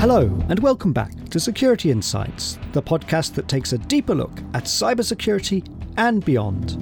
[0.00, 4.62] Hello, and welcome back to Security Insights, the podcast that takes a deeper look at
[4.62, 5.66] cybersecurity
[5.96, 6.74] and beyond.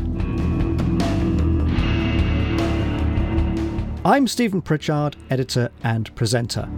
[4.05, 6.69] I'm Stephen Pritchard, editor and presenter.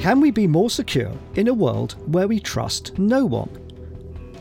[0.00, 3.50] Can we be more secure in a world where we trust no one?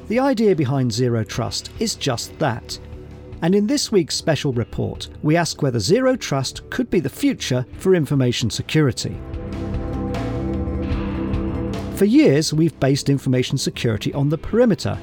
[0.08, 2.80] The idea behind Zero Trust is just that.
[3.42, 7.66] And in this week's special report, we ask whether Zero Trust could be the future
[7.78, 9.20] for information security.
[12.02, 14.98] For years, we've based information security on the perimeter,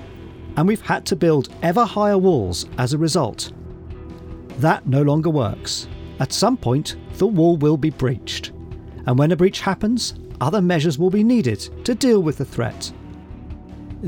[0.57, 3.53] and we've had to build ever higher walls as a result.
[4.59, 5.87] That no longer works.
[6.19, 8.51] At some point, the wall will be breached.
[9.07, 12.93] And when a breach happens, other measures will be needed to deal with the threat.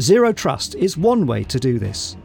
[0.01, 2.16] Zero Trust is one way to do this.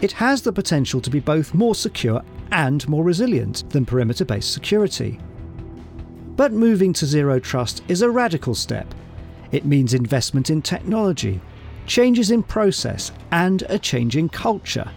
[0.00, 4.52] It has the potential to be both more secure and more resilient than perimeter based
[4.52, 5.20] security.
[6.34, 8.92] But moving to Zero Trust is a radical step.
[9.56, 11.40] It means investment in technology,
[11.86, 14.90] changes in process, and a change in culture.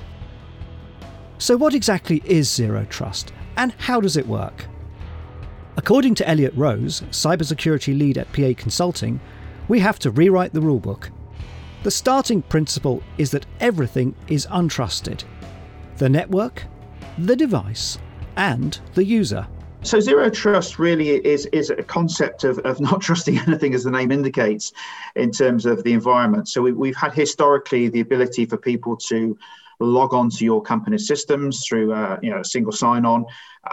[1.37, 4.65] So, what exactly is Zero Trust, and how does it work?
[5.77, 9.21] According to Elliot Rose, cybersecurity lead at PA Consulting,
[9.69, 11.09] we have to rewrite the rulebook.
[11.83, 15.23] The starting principle is that everything is untrusted
[15.99, 16.65] the network,
[17.17, 17.97] the device,
[18.35, 19.47] and the user.
[19.83, 23.91] So zero trust really is is a concept of, of not trusting anything, as the
[23.91, 24.73] name indicates,
[25.15, 26.47] in terms of the environment.
[26.47, 29.37] So we, we've had historically the ability for people to
[29.79, 33.25] log on to your company's systems through uh, you know a single sign-on,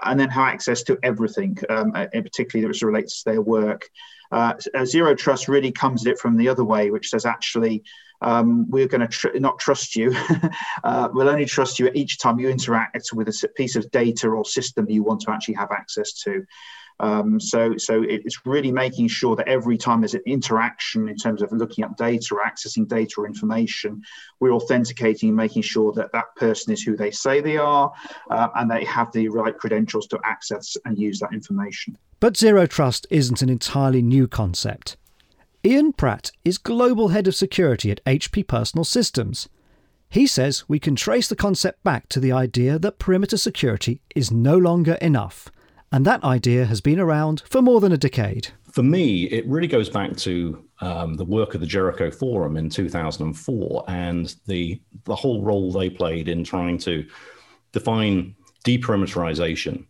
[0.05, 3.91] and then have access to everything, um, particularly that relates to their work.
[4.33, 7.83] Uh, zero trust really comes at it from the other way, which says actually
[8.23, 10.15] um, we're going to tr- not trust you.
[10.85, 14.45] uh, we'll only trust you each time you interact with a piece of data or
[14.45, 16.45] system you want to actually have access to.
[16.99, 21.43] Um, so, so it's really making sure that every time there's an interaction in terms
[21.43, 24.03] of looking at data or accessing data or information,
[24.41, 27.93] we're authenticating and making sure that that person is who they say they are
[28.31, 31.99] uh, and they have the right credentials to access and use that information.
[32.19, 34.97] But zero trust isn't an entirely new concept.
[35.65, 39.49] Ian Pratt is Global Head of Security at HP Personal Systems.
[40.09, 44.31] He says we can trace the concept back to the idea that perimeter security is
[44.31, 45.51] no longer enough
[45.93, 48.49] and that idea has been around for more than a decade.
[48.73, 52.69] For me, it really goes back to um, the work of the Jericho Forum in
[52.69, 57.07] 2004 and the, the whole role they played in trying to
[57.73, 58.35] define
[58.65, 59.87] deperimeterization.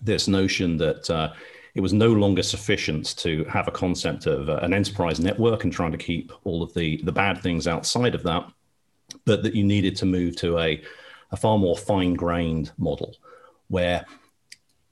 [0.00, 1.32] This notion that uh,
[1.74, 5.72] it was no longer sufficient to have a concept of uh, an enterprise network and
[5.72, 8.50] trying to keep all of the, the bad things outside of that,
[9.24, 10.82] but that you needed to move to a,
[11.30, 13.14] a far more fine grained model
[13.68, 14.04] where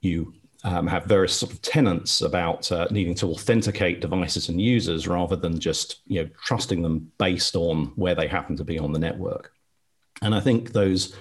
[0.01, 5.07] you um, have various sort of tenants about uh, needing to authenticate devices and users
[5.07, 8.91] rather than just you know trusting them based on where they happen to be on
[8.91, 9.53] the network.
[10.21, 11.15] And I think those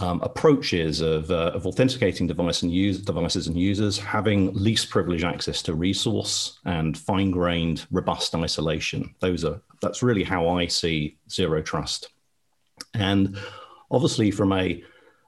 [0.00, 5.24] um, approaches of, uh, of authenticating device and use, devices and users, having least privilege
[5.24, 9.14] access to resource, and fine-grained, robust isolation.
[9.20, 12.08] Those are that's really how I see zero trust.
[12.94, 13.38] And
[13.90, 14.82] obviously, from a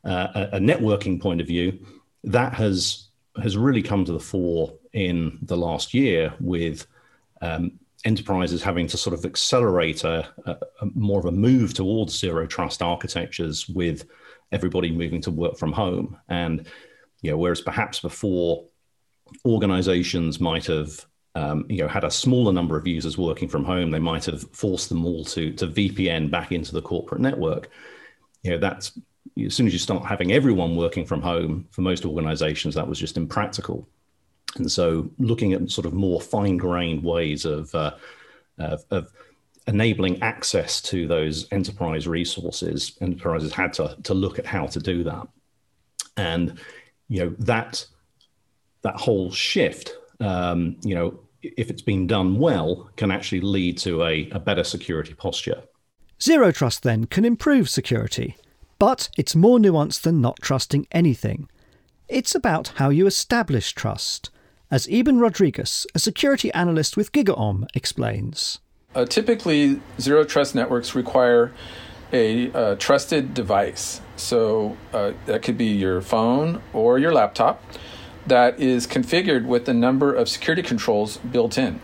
[0.05, 1.79] uh, a networking point of view,
[2.25, 3.09] that has
[3.43, 6.87] has really come to the fore in the last year with
[7.41, 12.19] um, enterprises having to sort of accelerate a, a, a, more of a move towards
[12.19, 14.05] zero trust architectures with
[14.53, 16.67] everybody moving to work from home and
[17.23, 18.65] you know whereas perhaps before
[19.45, 23.91] organizations might have um, you know had a smaller number of users working from home
[23.91, 27.71] they might have forced them all to to vpn back into the corporate network
[28.43, 28.99] you know that's
[29.45, 32.99] as soon as you start having everyone working from home, for most organizations, that was
[32.99, 33.89] just impractical.
[34.57, 37.93] And so, looking at sort of more fine grained ways of, uh,
[38.59, 39.13] of, of,
[39.67, 45.05] enabling access to those enterprise resources, enterprises had to, to look at how to do
[45.05, 45.29] that.
[46.17, 46.59] And,
[47.09, 47.87] you know, that,
[48.83, 54.05] that whole shift, um, you know, if it's been done well, can actually lead to
[54.05, 55.63] a, a better security posture.
[56.21, 58.37] Zero Trust then can improve security
[58.83, 61.49] but it's more nuanced than not trusting anything.
[62.09, 64.29] It's about how you establish trust,
[64.73, 68.59] as Eben Rodriguez, a security analyst with GigaOM, explains.
[68.95, 71.53] Uh, typically, zero trust networks require
[72.13, 74.01] a uh, trusted device.
[74.17, 77.63] So uh, that could be your phone or your laptop
[78.27, 81.81] that is configured with a number of security controls built in.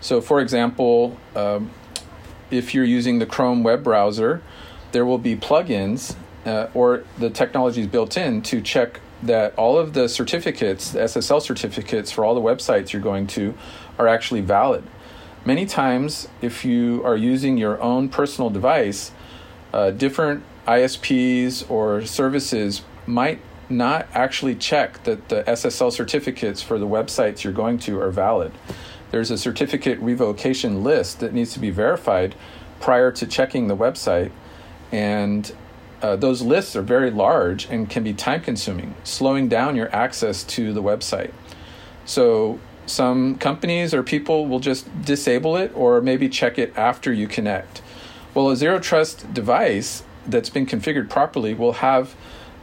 [0.00, 1.70] So, for example, um,
[2.50, 4.42] if you're using the Chrome web browser,
[4.92, 9.78] there will be plugins uh, or the technology is built in to check that all
[9.78, 13.54] of the certificates, the SSL certificates for all the websites you're going to,
[13.98, 14.84] are actually valid.
[15.46, 19.12] Many times, if you are using your own personal device,
[19.72, 23.38] uh, different ISPs or services might
[23.68, 28.50] not actually check that the SSL certificates for the websites you're going to are valid.
[29.12, 32.34] There's a certificate revocation list that needs to be verified
[32.80, 34.32] prior to checking the website,
[34.90, 35.54] and
[36.02, 40.42] uh, those lists are very large and can be time consuming, slowing down your access
[40.42, 41.32] to the website.
[42.04, 47.26] So, some companies or people will just disable it or maybe check it after you
[47.26, 47.82] connect.
[48.34, 52.14] Well, a zero trust device that's been configured properly will have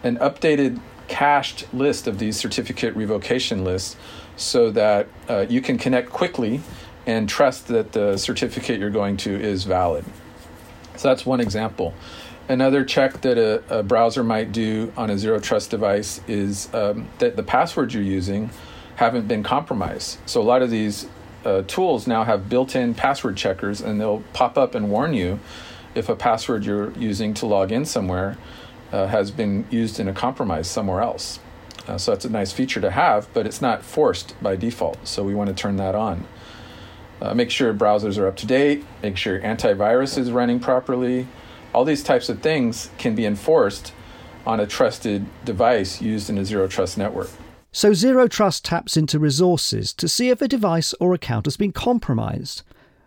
[0.04, 3.96] an updated cached list of these certificate revocation lists
[4.36, 6.62] so that uh, you can connect quickly
[7.06, 10.06] and trust that the certificate you're going to is valid.
[10.96, 11.94] So that's one example.
[12.48, 17.08] Another check that a, a browser might do on a zero trust device is um,
[17.19, 18.50] that the passwords you're using
[18.95, 20.18] haven't been compromised.
[20.25, 21.07] So a lot of these
[21.45, 25.40] uh, tools now have built-in password checkers, and they'll pop up and warn you
[25.95, 28.38] if a password you're using to log in somewhere
[28.92, 31.40] uh, has been used in a compromise somewhere else.
[31.88, 35.06] Uh, so that's a nice feature to have, but it's not forced by default.
[35.07, 36.25] So we want to turn that on.
[37.22, 38.86] Uh, make sure browsers are up to date.
[39.01, 41.28] Make sure antivirus is running properly.
[41.74, 43.94] All these types of things can be enforced
[44.45, 47.30] on a trusted device used in a zero trust network.
[47.75, 51.72] So, Zero Trust taps into resources to see if a device or account has been
[51.72, 52.62] compromised.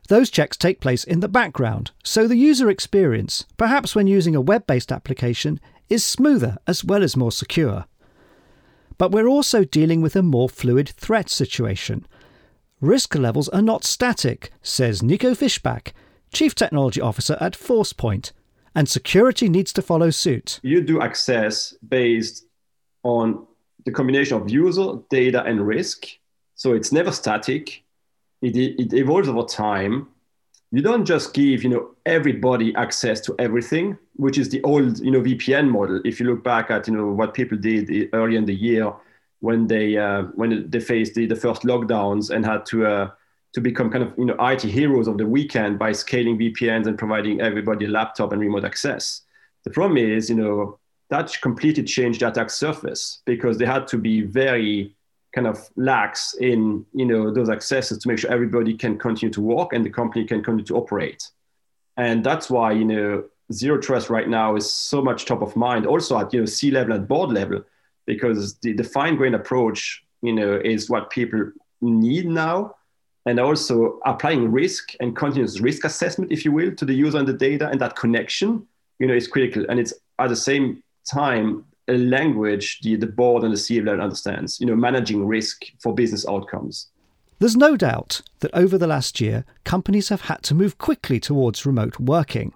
[0.09, 4.41] Those checks take place in the background, so the user experience, perhaps when using a
[4.41, 7.85] web based application, is smoother as well as more secure.
[8.99, 12.05] But we're also dealing with a more fluid threat situation.
[12.81, 15.93] Risk levels are not static, says Nico Fischbach,
[16.33, 18.33] Chief Technology Officer at Forcepoint,
[18.75, 20.59] and security needs to follow suit.
[20.65, 22.47] You do access based
[23.05, 23.47] on
[23.87, 26.07] the combination of user, data, and risk.
[26.57, 27.83] So it's never static.
[28.43, 30.09] It, it evolves over time.
[30.73, 35.13] You don't just give you know everybody access to everything, which is the old you
[35.13, 36.03] know VPN model.
[36.05, 38.93] If you look back at you know what people did early in the year
[39.41, 43.11] when they uh, when they faced the, the first lockdowns and had to uh,
[43.55, 46.99] to become kind of you know IT heroes of the weekend by scaling VPNs and
[46.99, 49.23] providing everybody a laptop and remote access.
[49.63, 53.99] The problem is, you know, that completely changed the attack surface because they had to
[53.99, 54.95] be very
[55.35, 59.41] kind of lax in you know those accesses to make sure everybody can continue to
[59.41, 61.29] work and the company can continue to operate.
[61.97, 65.87] And that's why you know zero trust right now is so much top of mind
[65.87, 67.63] also at you know c level and board level
[68.07, 72.75] because the, the fine grained approach you know is what people need now.
[73.27, 77.27] And also applying risk and continuous risk assessment if you will to the user and
[77.27, 78.67] the data and that connection
[78.99, 79.67] you know is critical.
[79.69, 84.61] And it's at the same time a language the, the board and the C-level understands,
[84.61, 86.89] you know, managing risk for business outcomes.
[87.39, 91.67] There's no doubt that over the last year, companies have had to move quickly towards
[91.67, 92.55] remote working.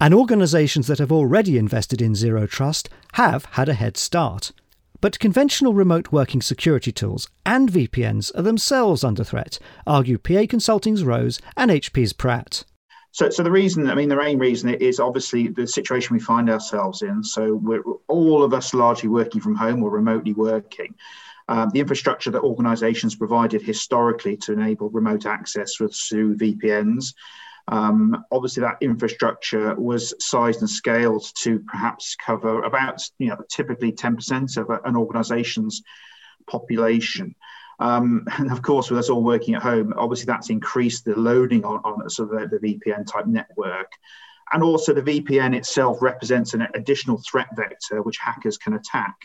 [0.00, 4.52] And organisations that have already invested in Zero Trust have had a head start.
[5.00, 11.04] But conventional remote working security tools and VPNs are themselves under threat, argue PA Consulting's
[11.04, 12.64] Rose and HP's Pratt.
[13.16, 16.50] So, so the reason, I mean, the main reason is obviously the situation we find
[16.50, 17.24] ourselves in.
[17.24, 20.94] So, we're all of us largely working from home or remotely working.
[21.48, 27.14] Um, the infrastructure that organisations provided historically to enable remote access was through VPNs.
[27.68, 33.92] Um, obviously, that infrastructure was sized and scaled to perhaps cover about, you know, typically
[33.92, 35.82] 10% of an organisation's
[36.46, 37.34] population.
[37.78, 41.64] Um, and of course, with us all working at home, obviously that's increased the loading
[41.64, 43.92] on, on sort of the, the VPN type network.
[44.52, 49.16] And also, the VPN itself represents an additional threat vector which hackers can attack.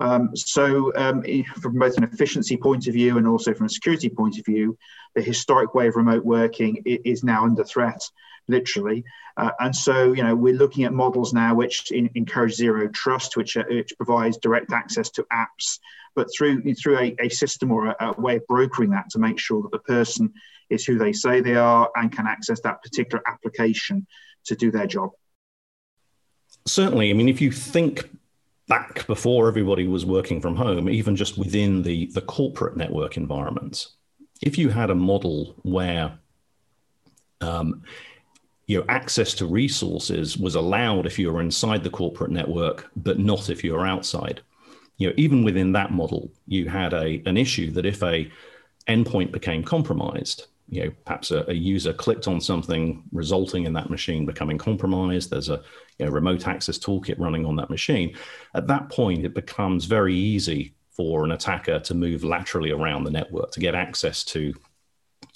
[0.00, 1.24] Um, so, um,
[1.60, 4.76] from both an efficiency point of view and also from a security point of view,
[5.14, 8.00] the historic way of remote working is now under threat,
[8.48, 9.04] literally.
[9.36, 13.36] Uh, and so, you know, we're looking at models now which in, encourage zero trust,
[13.36, 15.78] which, uh, which provides direct access to apps
[16.14, 19.38] but through through a, a system or a, a, way of brokering that to make
[19.38, 20.32] sure that the person
[20.70, 24.06] is who they say they are and can access that particular application
[24.44, 25.10] to do their job.
[26.66, 28.08] Certainly, I mean, if you think
[28.66, 33.96] back before everybody was working from home, even just within the the corporate network environments,
[34.42, 36.18] if you had a model where
[37.40, 37.82] um,
[38.66, 43.18] you know, access to resources was allowed if you were inside the corporate network, but
[43.18, 44.42] not if you were outside
[44.98, 48.30] you know, even within that model, you had a an issue that if a
[48.88, 53.90] endpoint became compromised, you know perhaps a, a, user clicked on something resulting in that
[53.90, 55.62] machine becoming compromised there's a
[55.98, 58.14] you know, remote access toolkit running on that machine
[58.54, 63.10] at that point it becomes very easy for an attacker to move laterally around the
[63.10, 64.52] network to get access to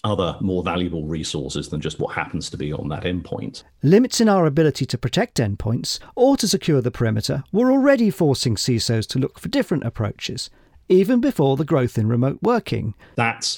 [0.04, 3.62] other more valuable resources than just what happens to be on that endpoint.
[3.82, 8.56] Limits in our ability to protect endpoints or to secure the perimeter were already forcing
[8.56, 10.50] CISOs to look for different approaches,
[10.88, 12.94] even before the growth in remote working.
[13.14, 13.56] That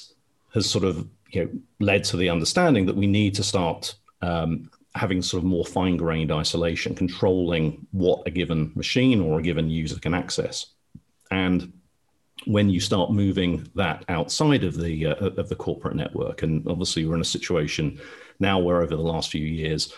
[0.53, 1.49] has sort of you know,
[1.79, 5.97] led to the understanding that we need to start um, having sort of more fine
[5.97, 10.67] grained isolation, controlling what a given machine or a given user can access.
[11.31, 11.73] And
[12.45, 17.05] when you start moving that outside of the uh, of the corporate network, and obviously
[17.05, 17.99] we're in a situation
[18.39, 19.93] now where over the last few years,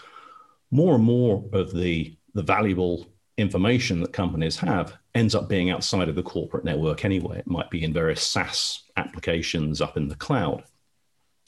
[0.71, 6.09] more and more of the the valuable information that companies have ends up being outside
[6.09, 7.39] of the corporate network anyway.
[7.39, 10.63] It might be in various SaaS applications up in the cloud,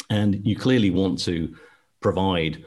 [0.09, 1.55] and you clearly want to
[2.01, 2.65] provide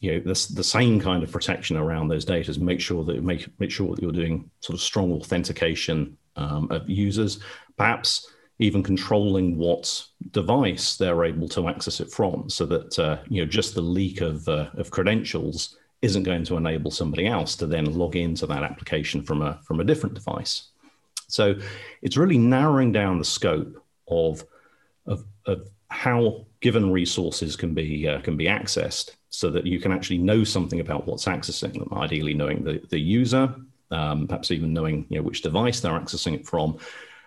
[0.00, 3.48] you know the, the same kind of protection around those data make sure that make
[3.58, 7.40] make sure that you're doing sort of strong authentication um, of users
[7.76, 8.26] perhaps
[8.58, 13.48] even controlling what device they're able to access it from so that uh, you know
[13.48, 17.84] just the leak of, uh, of credentials isn't going to enable somebody else to then
[17.84, 20.68] log into that application from a from a different device.
[21.28, 21.54] So
[22.02, 24.44] it's really narrowing down the scope of
[25.06, 29.92] of, of how given resources can be uh, can be accessed so that you can
[29.92, 33.54] actually know something about what's accessing them ideally knowing the, the user
[33.92, 36.78] um, perhaps even knowing you know, which device they're accessing it from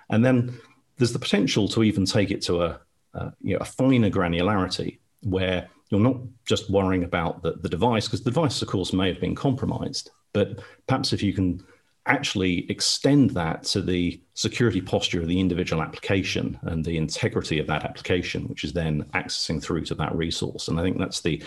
[0.09, 0.59] and then
[0.97, 2.79] there's the potential to even take it to a,
[3.13, 8.07] a you know, a finer granularity where you're not just worrying about the, the device,
[8.07, 10.09] because the device, of course, may have been compromised.
[10.33, 11.63] But perhaps if you can
[12.07, 17.67] actually extend that to the security posture of the individual application and the integrity of
[17.67, 20.67] that application, which is then accessing through to that resource.
[20.67, 21.41] And I think that's the,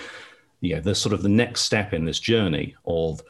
[0.61, 3.23] yeah, the sort of the next step in this journey of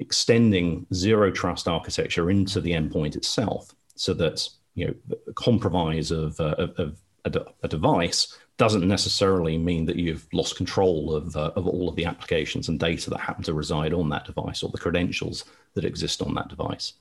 [0.00, 4.94] extending zero trust architecture into the endpoint itself so that you know,
[5.26, 11.14] the compromise of, uh, of, a, a, device doesn't necessarily mean that you've lost control
[11.14, 14.24] of, uh, of all of the applications and data that happen to reside on that
[14.24, 16.94] device or the credentials that exist on that device.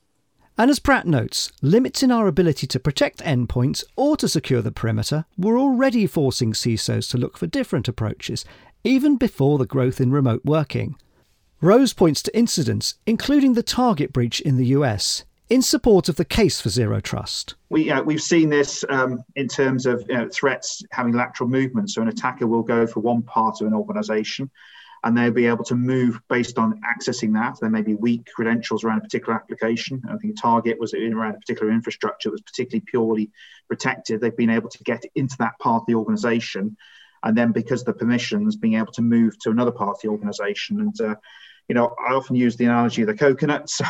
[0.58, 4.74] And as Pratt notes, limits in our ability to protect endpoints or to secure the
[4.74, 8.44] perimeter were already forcing CISOs to look for different approaches,
[8.84, 10.98] even before the growth in remote working.
[11.62, 16.24] Rose points to incidents, including the Target breach in the US, in support of the
[16.24, 17.56] case for zero trust.
[17.70, 21.90] We, uh, we've seen this um, in terms of you know, threats having lateral movement.
[21.90, 24.50] So an attacker will go for one part of an organization
[25.04, 27.58] and they'll be able to move based on accessing that.
[27.60, 30.02] There may be weak credentials around a particular application.
[30.10, 33.32] I think target was around a particular infrastructure that was particularly purely
[33.68, 34.22] protected.
[34.22, 36.78] They've been able to get into that part of the organization.
[37.22, 40.08] And then because of the permissions, being able to move to another part of the
[40.08, 40.80] organization.
[40.80, 41.16] And uh,
[41.70, 43.70] you know, I often use the analogy of the coconut.
[43.80, 43.86] So,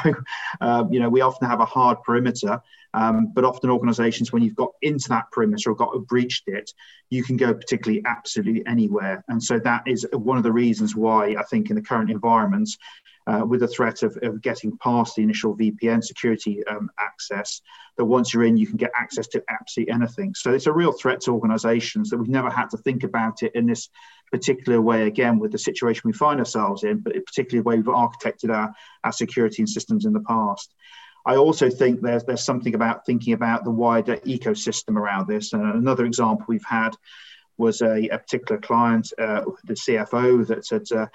[0.62, 2.62] um, you know, we often have a hard perimeter,
[2.94, 6.72] um, but often organizations, when you've got into that perimeter or got breached it,
[7.10, 9.24] you can go particularly absolutely anywhere.
[9.28, 12.78] And so that is one of the reasons why I think in the current environments,
[13.28, 17.62] uh, with the threat of, of getting past the initial VPN security um, access,
[17.98, 20.34] that once you're in, you can get access to absolutely anything.
[20.34, 23.54] So it's a real threat to organizations that we've never had to think about it
[23.54, 23.90] in this
[24.32, 27.86] particular way, again, with the situation we find ourselves in, but particularly the way we've
[27.86, 30.74] architected our, our security and systems in the past.
[31.26, 35.54] I also think there's there's something about thinking about the wider ecosystem around this.
[35.54, 36.96] And another example we've had
[37.58, 41.08] was a, a particular client, uh, the CFO, that had uh,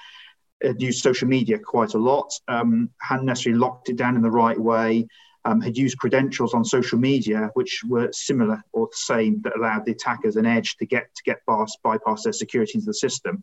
[0.63, 4.31] had used social media quite a lot, um, hadn't necessarily locked it down in the
[4.31, 5.07] right way,
[5.45, 9.85] um, had used credentials on social media which were similar or the same that allowed
[9.85, 13.43] the attackers an edge to get to get past, bypass their security into the system.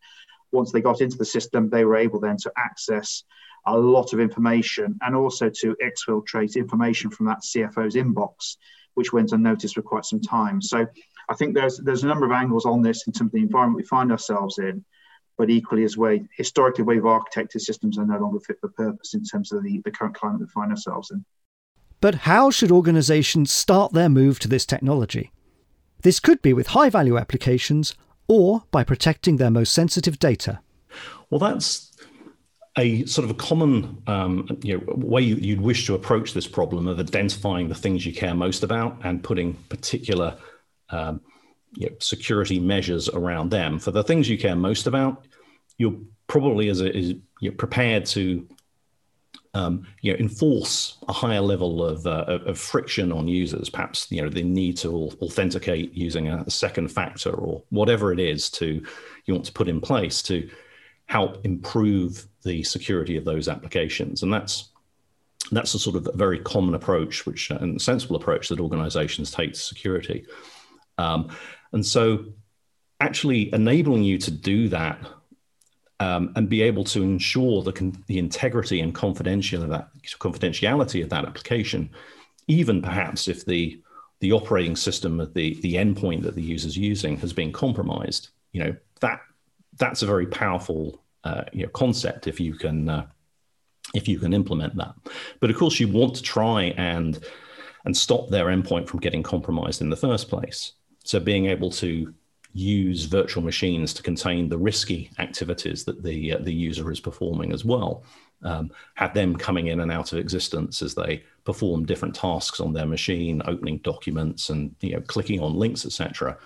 [0.51, 3.23] Once they got into the system, they were able then to access
[3.65, 8.57] a lot of information and also to exfiltrate information from that CFO's inbox,
[8.95, 10.61] which went unnoticed for quite some time.
[10.61, 10.87] So
[11.29, 13.77] I think there's there's a number of angles on this in terms of the environment
[13.77, 14.83] we find ourselves in
[15.41, 19.23] but equally as way historically we've architected systems are no longer fit for purpose in
[19.23, 21.25] terms of the, the current climate we find ourselves in.
[21.99, 25.31] But how should organizations start their move to this technology?
[26.03, 27.95] This could be with high value applications
[28.27, 30.59] or by protecting their most sensitive data.
[31.31, 31.90] Well, that's
[32.77, 36.87] a sort of a common um, you know, way you'd wish to approach this problem
[36.87, 40.37] of identifying the things you care most about and putting particular
[40.89, 41.21] um,
[41.73, 43.77] you know, security measures around them.
[43.77, 45.25] For the things you care most about,
[45.77, 45.97] you're
[46.27, 48.47] probably as a, is you're prepared to
[49.53, 53.69] um, you know, enforce a higher level of, uh, of friction on users.
[53.69, 58.49] Perhaps you know they need to authenticate using a second factor or whatever it is
[58.51, 58.81] to
[59.25, 60.49] you want to put in place to
[61.11, 64.23] help improve the security of those applications.
[64.23, 64.69] And that's
[65.51, 69.29] that's a sort of a very common approach, which uh, and sensible approach that organizations
[69.29, 70.25] take to security.
[70.97, 71.29] Um,
[71.73, 72.25] and so,
[73.01, 74.99] actually enabling you to do that
[75.99, 79.89] um, and be able to ensure the, the integrity and confidentiality of that
[80.19, 81.89] confidentiality of that application,
[82.47, 83.81] even perhaps if the
[84.21, 88.29] the operating system of the the endpoint that the user is using has been compromised.
[88.53, 89.19] You know that
[89.77, 93.05] that's a very powerful uh, you know, concept if you can uh,
[93.93, 94.95] if you can implement that.
[95.39, 97.19] But of course, you want to try and
[97.85, 100.73] and stop their endpoint from getting compromised in the first place.
[101.03, 102.13] So being able to
[102.53, 107.53] use virtual machines to contain the risky activities that the uh, the user is performing
[107.53, 108.03] as well.
[108.43, 112.73] Um, have them coming in and out of existence as they perform different tasks on
[112.73, 116.37] their machine, opening documents and you know clicking on links, etc.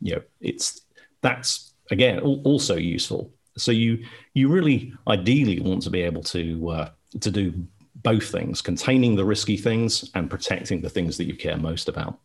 [0.00, 0.82] You know, it's
[1.20, 3.33] that's again also useful.
[3.56, 8.60] So you you really ideally want to be able to uh, to do both things,
[8.60, 12.18] containing the risky things and protecting the things that you care most about.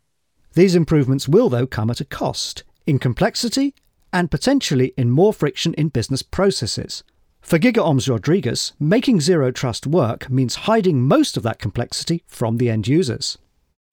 [0.54, 3.74] These improvements will, though, come at a cost in complexity
[4.12, 7.04] and potentially in more friction in business processes.
[7.42, 12.70] For GigaOms Rodriguez, making zero trust work means hiding most of that complexity from the
[12.70, 13.38] end users.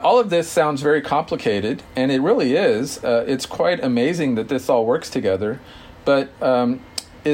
[0.00, 3.02] All of this sounds very complicated, and it really is.
[3.02, 5.60] Uh, it's quite amazing that this all works together.
[6.04, 6.80] But um,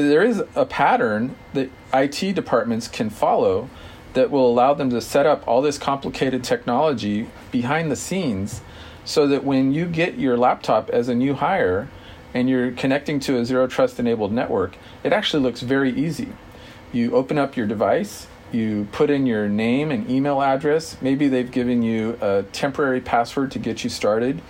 [0.01, 3.69] there is a pattern that IT departments can follow
[4.13, 8.61] that will allow them to set up all this complicated technology behind the scenes
[9.05, 11.89] so that when you get your laptop as a new hire
[12.33, 16.29] and you're connecting to a zero trust enabled network, it actually looks very easy.
[16.91, 20.97] You open up your device, you put in your name and email address.
[21.01, 24.41] Maybe they've given you a temporary password to get you started.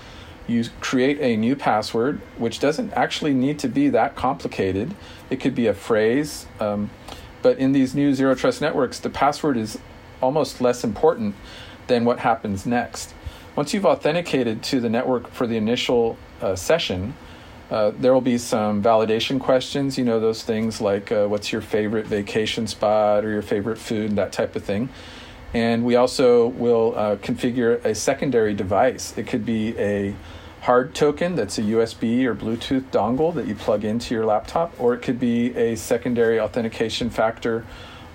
[0.48, 4.94] You create a new password, which doesn't actually need to be that complicated.
[5.30, 6.48] It could be a phrase.
[6.60, 6.90] Um,
[7.42, 9.80] but in these new zero trust networks, the password is
[10.22, 11.36] almost less important
[11.88, 13.14] than what happens next.
[13.56, 17.14] Once you've authenticated to the network for the initial uh, session,
[17.70, 21.62] uh, there will be some validation questions, you know, those things like uh, what's your
[21.62, 24.90] favorite vacation spot or your favorite food, that type of thing.
[25.54, 29.16] And we also will uh, configure a secondary device.
[29.18, 30.16] It could be a
[30.62, 34.94] hard token that's a USB or Bluetooth dongle that you plug into your laptop, or
[34.94, 37.66] it could be a secondary authentication factor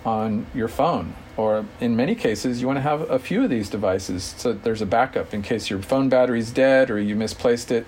[0.04, 1.14] on your phone.
[1.36, 4.82] Or in many cases, you want to have a few of these devices so there's
[4.82, 7.86] a backup in case your phone battery's dead or you misplaced it.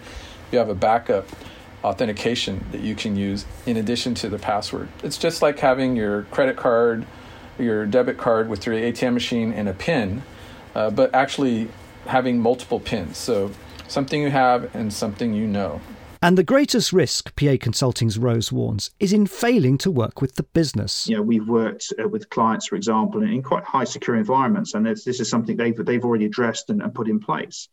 [0.53, 1.27] You have a backup
[1.83, 4.89] authentication that you can use in addition to the password.
[5.03, 7.07] It's just like having your credit card,
[7.62, 10.23] your debit card with your ATM machine and a PIN,
[10.75, 11.68] uh, but actually
[12.07, 13.16] having multiple PINs.
[13.16, 13.51] So
[13.88, 15.81] something you have and something you know.
[16.23, 20.42] And the greatest risk, PA Consulting's Rose warns, is in failing to work with the
[20.42, 21.09] business.
[21.09, 24.75] You know, we've worked uh, with clients, for example, in, in quite high secure environments,
[24.75, 27.68] and this is something they've, they've already addressed and, and put in place.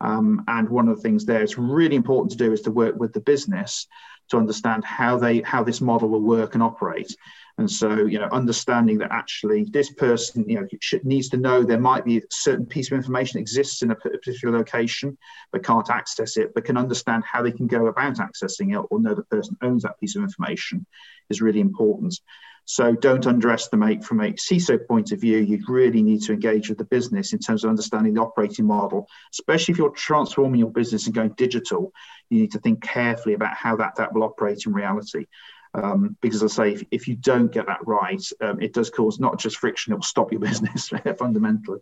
[0.00, 2.96] Um, and one of the things there is really important to do is to work
[2.96, 3.86] with the business
[4.30, 7.14] to understand how they how this model will work and operate.
[7.56, 11.62] And so, you know, understanding that actually this person, you know, should, needs to know
[11.62, 15.16] there might be a certain piece of information exists in a particular location,
[15.52, 19.00] but can't access it, but can understand how they can go about accessing it or
[19.00, 20.84] know the person owns that piece of information
[21.30, 22.18] is really important.
[22.66, 26.78] So don't underestimate from a CISO point of view, you really need to engage with
[26.78, 31.04] the business in terms of understanding the operating model, especially if you're transforming your business
[31.04, 31.92] and going digital.
[32.30, 35.26] You need to think carefully about how that, that will operate in reality.
[35.74, 39.18] Um, because I say, if, if, you don't get that right, um, it does cause
[39.18, 41.80] not just friction, it will stop your business fundamentally.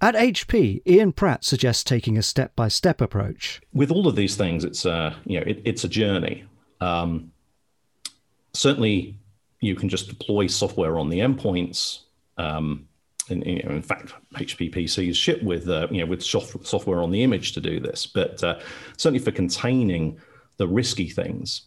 [0.00, 3.62] At HP, Ian Pratt suggests taking a step-by-step approach.
[3.72, 6.44] With all of these things, it's a you know it, it's a journey.
[6.80, 7.32] Um,
[8.52, 9.18] certainly,
[9.60, 12.00] you can just deploy software on the endpoints.
[12.36, 12.88] Um,
[13.30, 17.00] and, you know, in fact, HP PCs ship with uh, you know with soft, software
[17.00, 18.06] on the image to do this.
[18.06, 18.60] But uh,
[18.98, 20.18] certainly for containing
[20.58, 21.62] the risky things,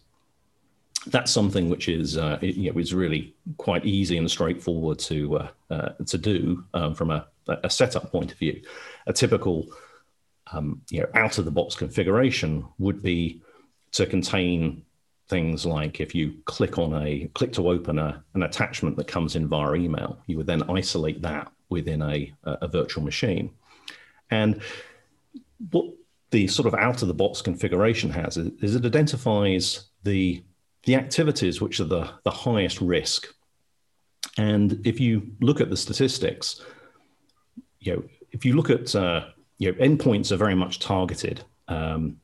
[1.05, 5.89] that's something which is uh, you know really quite easy and straightforward to uh, uh,
[6.05, 8.62] to do um, from a, a, setup point of view.
[9.05, 9.67] A typical
[10.51, 13.41] um, you know out of the box configuration would be
[13.91, 14.83] to contain
[15.29, 19.36] things like if you click on a click to open a, an attachment that comes
[19.36, 23.51] in via email, you would then isolate that within a, a virtual machine.
[24.31, 24.62] And
[25.71, 25.86] what
[26.31, 30.43] the sort of out of the box configuration has is it identifies the
[30.88, 33.28] the activities which are the, the highest risk
[34.38, 36.62] And if you look at the statistics,
[37.82, 39.26] you know, if you look at uh,
[39.58, 41.43] you know, endpoints are very much targeted.
[41.67, 42.17] Um,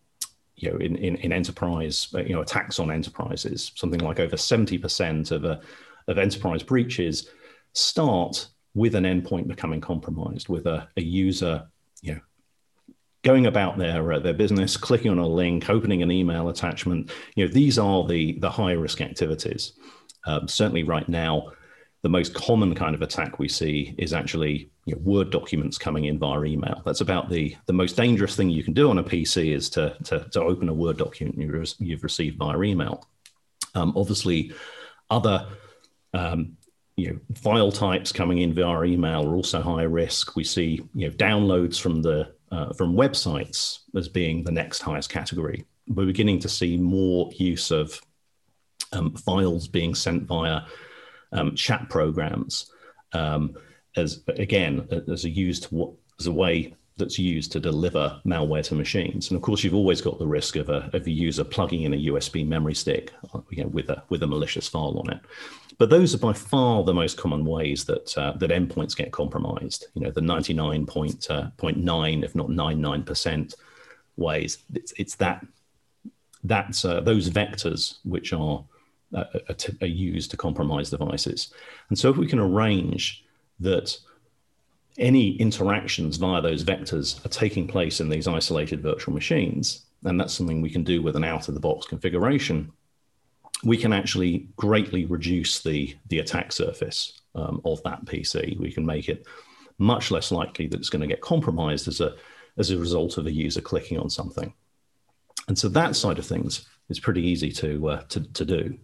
[0.55, 4.37] you know, in, in, in enterprise, uh, you know, attacks on enterprises, something like over
[4.37, 5.61] 70% of, a, uh,
[6.07, 7.29] of enterprise breaches
[7.73, 11.67] start with an endpoint becoming compromised, with a, a user,
[12.01, 12.21] you know,
[13.23, 17.11] going about their uh, their business, clicking on a link, opening an email attachment.
[17.35, 19.73] You know, these are the the high risk activities.
[20.25, 21.51] Um, certainly, right now,
[22.03, 26.05] the most common kind of attack we see is actually you know, Word documents coming
[26.05, 26.81] in via email.
[26.85, 29.95] That's about the, the most dangerous thing you can do on a PC is to,
[30.03, 31.37] to, to open a Word document
[31.79, 33.07] you've, received via email.
[33.75, 34.51] Um, obviously,
[35.09, 35.47] other
[36.13, 36.57] um,
[36.97, 40.35] you know, file types coming in via email are also high risk.
[40.35, 45.09] We see you know, downloads from the uh, from websites as being the next highest
[45.09, 45.65] category.
[45.87, 47.99] We're beginning to see more use of
[48.91, 50.61] um, files being sent via
[51.31, 52.71] um, chat programs
[53.13, 53.55] um,
[53.95, 55.67] as again as a used
[56.19, 59.29] as a way that's used to deliver malware to machines.
[59.29, 61.93] And of course, you've always got the risk of a, of a user plugging in
[61.95, 63.11] a USB memory stick
[63.49, 65.19] you know, with a with a malicious file on it.
[65.77, 69.87] But those are by far the most common ways that uh, that endpoints get compromised.
[69.95, 71.29] You know, the 99.9,
[72.21, 73.55] uh, if not 99 percent
[74.17, 74.59] ways.
[74.73, 75.45] It's, it's that
[76.43, 78.63] that's uh, those vectors which are
[79.15, 79.27] are,
[79.81, 81.53] are used to compromise devices.
[81.89, 83.23] And so if we can arrange
[83.59, 83.97] that
[84.97, 90.33] any interactions via those vectors are taking place in these isolated virtual machines, and that's
[90.33, 92.71] something we can do with an out of the box configuration,
[93.63, 98.57] we can actually greatly reduce the, the attack surface um, of that PC.
[98.59, 99.25] We can make it
[99.77, 102.15] much less likely that it's going to get compromised as a,
[102.57, 104.53] as a result of a user clicking on something.
[105.47, 108.77] And so that side of things is pretty easy to, uh, to, to do.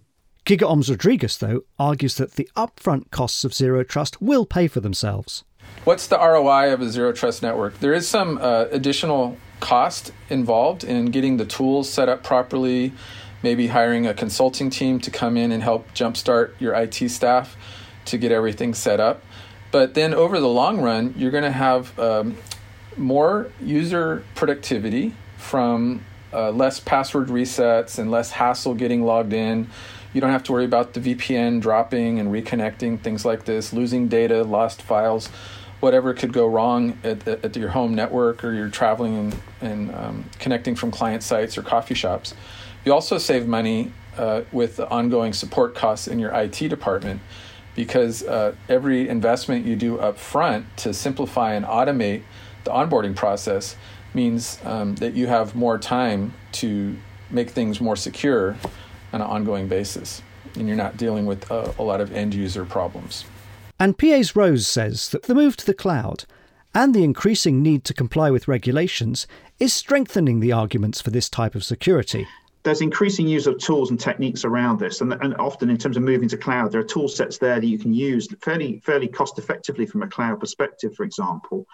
[0.46, 5.44] GigaOm's Rodriguez, though, argues that the upfront costs of zero trust will pay for themselves.
[5.84, 7.80] What's the ROI of a zero trust network?
[7.80, 12.94] There is some uh, additional cost involved in getting the tools set up properly,
[13.44, 17.56] maybe hiring a consulting team to come in and help jumpstart your IT staff
[18.06, 19.24] to get everything set up.
[19.72, 22.38] But then over the long run, you're going to have um,
[22.98, 29.70] more user productivity from uh, less password resets and less hassle getting logged in
[30.14, 34.08] you don't have to worry about the VPN dropping and reconnecting, things like this, losing
[34.08, 35.28] data, lost files,
[35.80, 40.26] whatever could go wrong at, at your home network or you're traveling and, and um,
[40.40, 42.34] connecting from client sites or coffee shops.
[42.90, 47.22] You also save money uh, with the ongoing support costs in your IT department
[47.76, 52.24] because uh, every investment you do up front to simplify and automate
[52.64, 53.76] the onboarding process
[54.16, 56.98] means um, that you have more time to
[57.30, 58.58] make things more secure
[59.14, 60.24] on an ongoing basis,
[60.56, 63.24] and you're not dealing with a, a lot of end user problems.
[63.80, 66.26] And PA's Rose says that the move to the cloud
[66.74, 69.28] and the increasing need to comply with regulations
[69.60, 72.26] is strengthening the arguments for this type of security.
[72.64, 76.04] There's increasing use of tools and techniques around this, and, and often in terms of
[76.04, 79.40] moving to cloud, there are tool sets there that you can use fairly fairly cost
[79.40, 81.66] effectively from a cloud perspective, for example.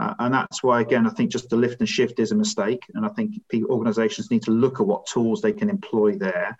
[0.00, 2.86] Uh, and that's why, again, I think just the lift and shift is a mistake.
[2.94, 3.34] And I think
[3.66, 6.56] organizations need to look at what tools they can employ there.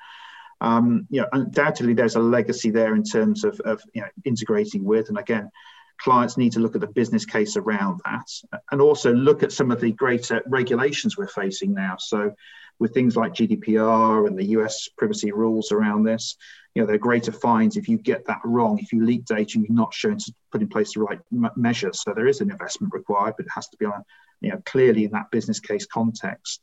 [0.60, 4.84] Um, you know, undoubtedly, there's a legacy there in terms of, of you know, integrating
[4.84, 5.08] with.
[5.08, 5.50] And again,
[5.96, 8.28] clients need to look at the business case around that
[8.70, 11.96] and also look at some of the greater regulations we're facing now.
[11.98, 12.34] So,
[12.80, 16.36] with things like GDPR and the US privacy rules around this,
[16.74, 19.52] you know, there are greater fines if you get that wrong, if you leak data
[19.54, 22.02] and you're not shown to put in place the right m- measures.
[22.02, 24.02] So there is an investment required, but it has to be on,
[24.40, 26.62] you know, clearly in that business case context.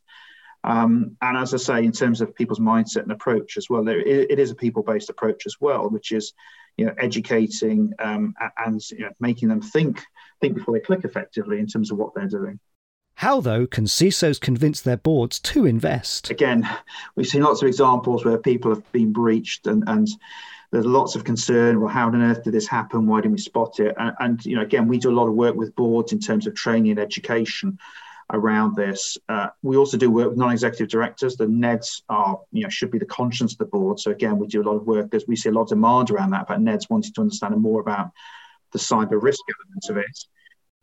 [0.64, 4.00] Um, and as I say, in terms of people's mindset and approach as well, there,
[4.00, 6.32] it, it is a people-based approach as well, which is,
[6.76, 10.02] you know, educating um, and you know, making them think
[10.40, 12.58] think before they click effectively in terms of what they're doing.
[13.18, 16.30] How, though, can CISOs convince their boards to invest?
[16.30, 16.68] Again,
[17.16, 20.06] we've seen lots of examples where people have been breached and, and
[20.70, 21.80] there's lots of concern.
[21.80, 23.08] Well, how on earth did this happen?
[23.08, 23.96] Why didn't we spot it?
[23.98, 26.46] And, and, you know, again, we do a lot of work with boards in terms
[26.46, 27.80] of training and education
[28.32, 29.18] around this.
[29.28, 31.36] Uh, we also do work with non-executive directors.
[31.36, 33.98] The NEDs are, you know, should be the conscience of the board.
[33.98, 36.12] So again, we do a lot of work because we see a lot of demand
[36.12, 36.46] around that.
[36.46, 38.12] But NEDs wanting to understand more about
[38.70, 40.24] the cyber risk elements of it.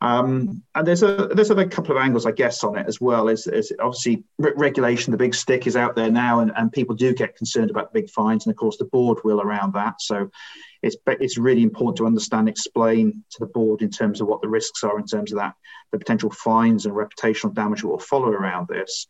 [0.02, 3.28] Um, and there's a there's a couple of angles, I guess, on it as well.
[3.28, 6.94] Is, is obviously re- regulation, the big stick is out there now, and, and people
[6.94, 10.00] do get concerned about the big fines, and of course the board will around that.
[10.00, 10.30] So
[10.82, 14.48] it's it's really important to understand, explain to the board in terms of what the
[14.48, 15.54] risks are in terms of that,
[15.92, 19.06] the potential fines and reputational damage that will follow around this.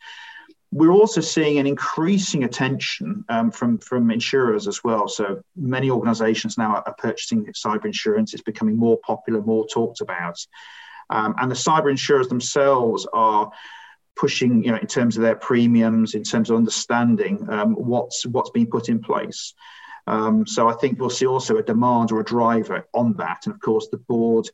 [0.72, 5.08] We're also seeing an increasing attention um, from, from insurers as well.
[5.08, 8.34] So many organizations now are purchasing cyber insurance.
[8.34, 10.38] It's becoming more popular, more talked about.
[11.08, 13.50] Um, and the cyber insurers themselves are
[14.16, 18.50] pushing, you know, in terms of their premiums, in terms of understanding um, what's what's
[18.50, 19.54] being put in place.
[20.08, 23.42] Um, so I think we'll see also a demand or a driver on that.
[23.44, 24.48] And of course, the board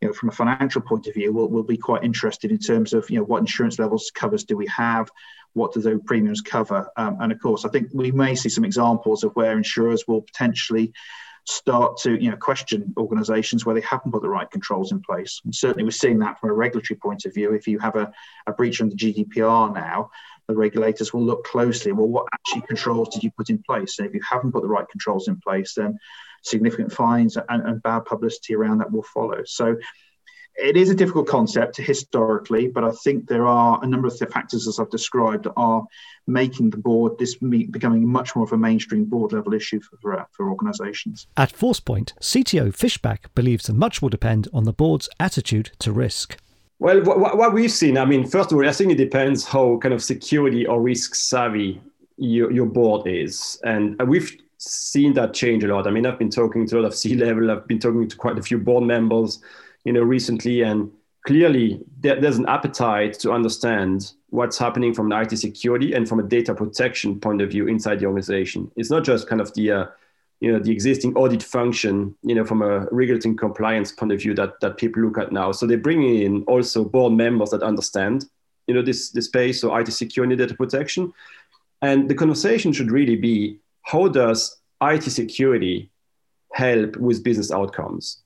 [0.00, 2.92] you know, from a financial point of view, we'll, we'll be quite interested in terms
[2.92, 5.10] of, you know, what insurance levels covers do we have?
[5.54, 6.88] What do those premiums cover?
[6.96, 10.22] Um, and of course, I think we may see some examples of where insurers will
[10.22, 10.92] potentially
[11.46, 15.40] start to, you know, question organisations where they haven't put the right controls in place.
[15.44, 17.52] And certainly, we're seeing that from a regulatory point of view.
[17.52, 18.12] If you have a,
[18.46, 20.10] a breach under GDPR now,
[20.48, 21.92] the regulators will look closely.
[21.92, 23.98] Well, what actually controls did you put in place?
[23.98, 25.98] And if you haven't put the right controls in place, then
[26.42, 29.42] significant fines and, and bad publicity around that will follow.
[29.44, 29.76] So
[30.56, 34.26] it is a difficult concept historically, but I think there are a number of the
[34.26, 35.84] factors, as I've described, that are
[36.26, 40.50] making the board this becoming much more of a mainstream board level issue for, for
[40.50, 41.26] organisations.
[41.36, 46.36] At Forcepoint, CTO Fischbach believes that much will depend on the board's attitude to risk.
[46.78, 49.78] Well, what, what we've seen, I mean, first of all, I think it depends how
[49.78, 51.80] kind of security or risk savvy
[52.16, 53.60] your, your board is.
[53.64, 55.86] And we've seen that change a lot.
[55.86, 58.16] I mean, I've been talking to a lot of C level, I've been talking to
[58.16, 59.40] quite a few board members,
[59.84, 60.90] you know, recently, and
[61.26, 66.20] clearly there, there's an appetite to understand what's happening from an IT security and from
[66.20, 68.70] a data protection point of view inside the organization.
[68.76, 69.86] It's not just kind of the uh,
[70.40, 74.32] you know the existing audit function you know from a regulatory compliance point of view
[74.34, 78.24] that that people look at now so they're bringing in also board members that understand
[78.66, 81.12] you know this this space so IT security data protection
[81.82, 85.90] and the conversation should really be how does IT security
[86.52, 88.22] help with business outcomes?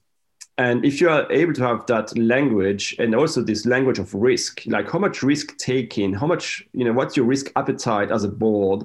[0.57, 4.63] And if you are able to have that language and also this language of risk,
[4.67, 8.29] like how much risk taking, how much, you know, what's your risk appetite as a
[8.29, 8.85] board,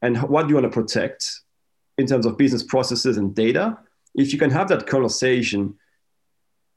[0.00, 1.40] and what do you want to protect
[1.98, 3.78] in terms of business processes and data?
[4.14, 5.74] If you can have that conversation,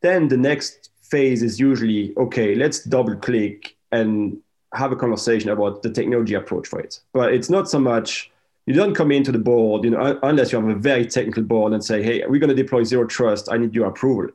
[0.01, 4.37] then the next phase is usually okay, let's double click and
[4.73, 6.99] have a conversation about the technology approach for it.
[7.13, 8.31] But it's not so much
[8.69, 11.73] you don't come into the board, you know, unless you have a very technical board
[11.73, 13.51] and say, hey, we're going to deploy zero trust.
[13.51, 14.27] I need your approval.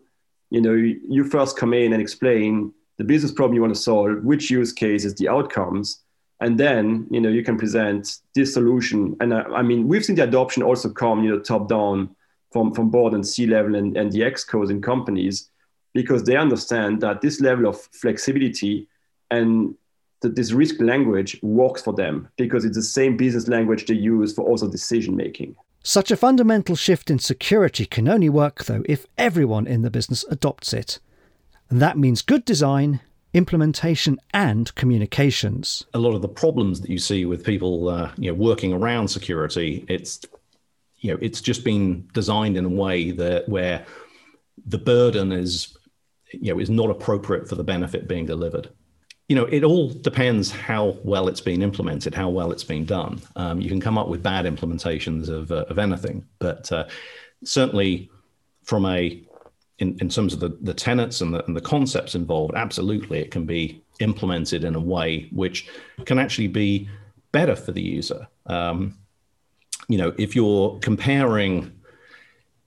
[0.51, 4.25] You know, you first come in and explain the business problem you want to solve,
[4.25, 6.01] which use cases, the outcomes,
[6.41, 9.17] and then you know you can present this solution.
[9.21, 12.17] And I, I mean, we've seen the adoption also come, you know, top down
[12.51, 15.49] from from board and C level and, and the excos in companies
[15.93, 18.89] because they understand that this level of flexibility
[19.31, 19.77] and
[20.25, 24.35] that this risk language works for them because it's the same business language they use
[24.35, 25.55] for also decision making.
[25.83, 30.25] Such a fundamental shift in security can only work, though, if everyone in the business
[30.31, 30.99] adopts it.
[31.69, 33.01] And that means good design,
[33.35, 35.85] implementation, and communications.
[35.93, 39.09] A lot of the problems that you see with people, uh, you know, working around
[39.09, 40.21] security, it's,
[41.01, 43.85] you know, it's just been designed in a way that where
[44.67, 45.77] the burden is,
[46.33, 48.71] you know, is not appropriate for the benefit being delivered
[49.29, 53.21] you know, it all depends how well it's been implemented, how well it's been done.
[53.37, 56.87] Um, you can come up with bad implementations of, uh, of anything, but uh,
[57.43, 58.11] certainly
[58.65, 59.23] from a
[59.79, 63.33] in, in terms of the, the tenets and the, and the concepts involved, absolutely, it
[63.33, 65.69] can be implemented in a way which
[66.05, 66.89] can actually be
[67.33, 68.29] better for the user.
[68.47, 68.97] Um,
[69.89, 71.73] you know, if you're comparing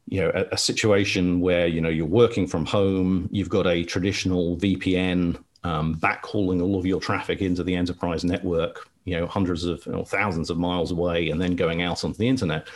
[0.10, 3.84] you know a, a, situation where you know you're working from home you've got a
[3.84, 9.66] traditional vpn um, backhauling all of your traffic into the enterprise network, you know, hundreds
[9.66, 12.68] of or thousands of miles away, and then going out onto the internet,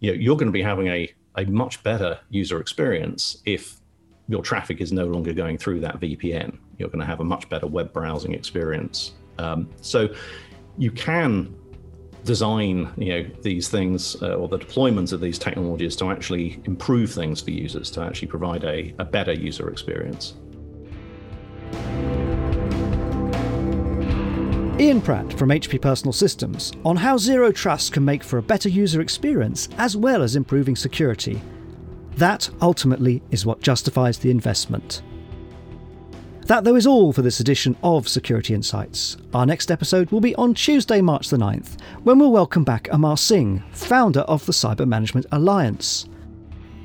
[0.00, 3.80] you know, you're going to be having a, a much better user experience if
[4.28, 6.58] your traffic is no longer going through that VPN.
[6.78, 9.12] You're going to have a much better web browsing experience.
[9.38, 10.08] Um, so
[10.78, 11.54] you can
[12.24, 17.12] design you know these things uh, or the deployments of these technologies to actually improve
[17.12, 20.34] things for users to actually provide a, a better user experience
[24.78, 28.68] Ian Pratt from HP Personal Systems on how Zero Trust can make for a better
[28.68, 31.40] user experience as well as improving security.
[32.16, 35.00] That ultimately is what justifies the investment.
[36.42, 39.16] That, though, is all for this edition of Security Insights.
[39.32, 43.16] Our next episode will be on Tuesday, March the 9th, when we'll welcome back Amar
[43.16, 46.06] Singh, founder of the Cyber Management Alliance.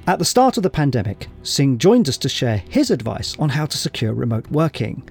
[0.07, 3.65] At the start of the pandemic, Singh joined us to share his advice on how
[3.65, 5.03] to secure remote working.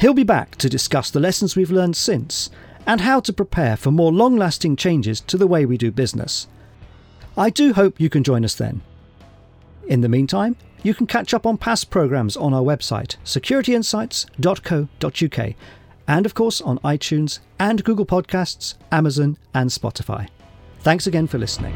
[0.00, 2.50] He'll be back to discuss the lessons we've learned since
[2.86, 6.46] and how to prepare for more long lasting changes to the way we do business.
[7.36, 8.82] I do hope you can join us then.
[9.86, 15.54] In the meantime, you can catch up on past programmes on our website, securityinsights.co.uk,
[16.06, 20.28] and of course on iTunes and Google Podcasts, Amazon, and Spotify.
[20.80, 21.74] Thanks again for listening.